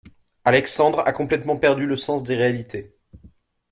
Alexandre 0.45 1.01
a 1.07 1.11
complètement 1.13 1.57
perdu 1.57 1.85
le 1.85 1.95
sens 1.95 2.23
des 2.23 2.35
réalités. 2.35 2.95